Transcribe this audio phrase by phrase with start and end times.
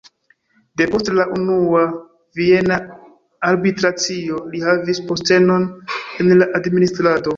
[0.81, 1.81] Depost la Unua
[2.39, 2.79] Viena
[3.51, 5.69] Arbitracio li havis postenon
[6.25, 7.29] en la administrado.